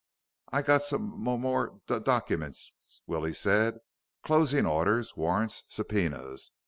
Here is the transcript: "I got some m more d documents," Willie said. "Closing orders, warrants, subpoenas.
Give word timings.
"I 0.51 0.63
got 0.63 0.81
some 0.81 1.11
m 1.27 1.41
more 1.41 1.79
d 1.85 1.99
documents," 1.99 2.73
Willie 3.05 3.35
said. 3.35 3.77
"Closing 4.23 4.65
orders, 4.65 5.15
warrants, 5.15 5.63
subpoenas. 5.69 6.53